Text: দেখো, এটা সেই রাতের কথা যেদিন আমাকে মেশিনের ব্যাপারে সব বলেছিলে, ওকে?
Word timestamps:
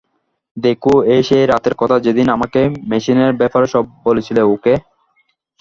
দেখো, 0.57 0.93
এটা 1.05 1.23
সেই 1.29 1.43
রাতের 1.47 1.75
কথা 1.81 1.95
যেদিন 2.05 2.27
আমাকে 2.29 2.59
মেশিনের 2.91 3.31
ব্যাপারে 3.41 3.67
সব 3.73 3.85
বলেছিলে, 4.07 4.41
ওকে? 4.53 4.73